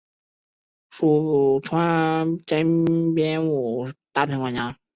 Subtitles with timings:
[0.89, 4.79] 属川滇边务大臣管辖。